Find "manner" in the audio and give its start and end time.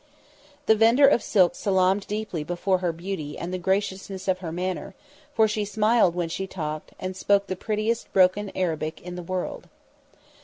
4.51-4.95